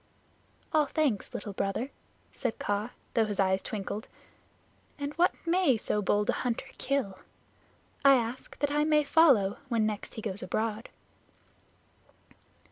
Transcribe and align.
"All 0.73 0.87
thanks, 0.87 1.31
Little 1.31 1.53
Brother," 1.53 1.91
said 2.33 2.57
Kaa, 2.57 2.89
though 3.13 3.27
his 3.27 3.39
eyes 3.39 3.61
twinkled. 3.61 4.07
"And 4.97 5.13
what 5.13 5.35
may 5.45 5.77
so 5.77 6.01
bold 6.01 6.31
a 6.31 6.41
hunter 6.41 6.65
kill? 6.79 7.19
I 8.03 8.15
ask 8.15 8.57
that 8.57 8.71
I 8.71 8.83
may 8.83 9.03
follow 9.03 9.59
when 9.69 9.85
next 9.85 10.15
he 10.15 10.23
goes 10.23 10.41
abroad." 10.41 10.89